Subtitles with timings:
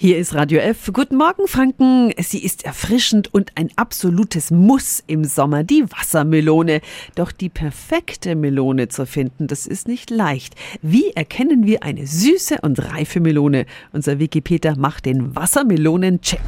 [0.00, 0.90] Hier ist Radio F.
[0.92, 2.12] Guten Morgen, Franken.
[2.18, 6.82] Sie ist erfrischend und ein absolutes Muss im Sommer, die Wassermelone.
[7.16, 10.54] Doch die perfekte Melone zu finden, das ist nicht leicht.
[10.82, 13.66] Wie erkennen wir eine süße und reife Melone?
[13.90, 16.42] Unser Wikipedia macht den Wassermelonen-Check.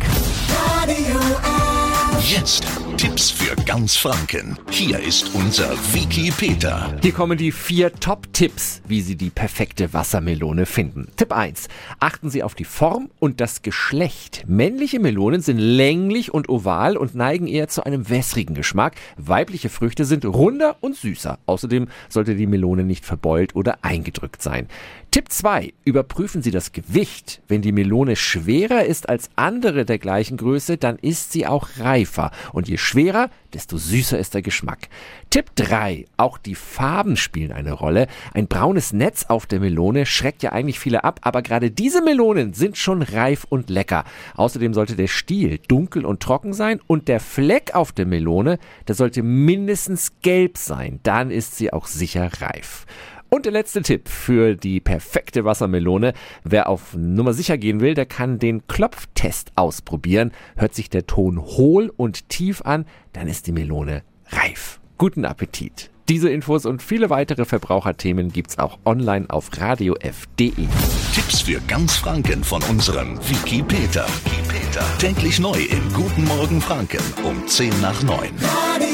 [2.23, 4.59] Jetzt Tipps für ganz Franken.
[4.68, 6.93] Hier ist unser Wiki Peter.
[7.03, 11.07] Hier kommen die vier Top-Tipps, wie Sie die perfekte Wassermelone finden.
[11.14, 11.68] Tipp 1.
[12.00, 14.43] Achten Sie auf die Form und das Geschlecht.
[14.48, 18.96] Männliche Melonen sind länglich und oval und neigen eher zu einem wässrigen Geschmack.
[19.17, 21.39] Weibliche Früchte sind runder und süßer.
[21.46, 24.66] Außerdem sollte die Melone nicht verbeult oder eingedrückt sein.
[25.13, 25.72] Tipp 2.
[25.85, 27.43] Überprüfen Sie das Gewicht.
[27.49, 32.30] Wenn die Melone schwerer ist als andere der gleichen Größe, dann ist sie auch reifer.
[32.52, 34.89] Und je schwerer, desto süßer ist der Geschmack.
[35.28, 36.06] Tipp 3.
[36.17, 38.06] Auch die Farben spielen eine Rolle.
[38.33, 42.55] Ein braunes Netz auf der Melone schreckt ja eigentlich viele ab, aber gerade diese Melonen
[42.55, 44.05] sind schon reif und lecker.
[44.36, 48.58] Außerdem sollte der Stiel dunkel und trocken sein und der Fleck auf der Melone,
[48.89, 51.00] der sollte mindestens gelb sein.
[51.02, 52.86] Dann ist sie auch sicher reif.
[53.31, 56.14] Und der letzte Tipp für die perfekte Wassermelone.
[56.42, 60.33] Wer auf Nummer sicher gehen will, der kann den Klopftest ausprobieren.
[60.56, 64.81] Hört sich der Ton hohl und tief an, dann ist die Melone reif.
[64.98, 65.91] Guten Appetit.
[66.08, 70.67] Diese Infos und viele weitere Verbraucherthemen gibt's auch online auf radiof.de.
[71.14, 74.06] Tipps für ganz Franken von unserem Wiki Peter.
[74.25, 74.84] Wiki Peter.
[74.98, 78.28] Täglich neu in Guten Morgen Franken um 10 nach 9.
[78.42, 78.89] Radio